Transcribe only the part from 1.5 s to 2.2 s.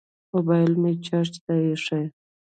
ایښی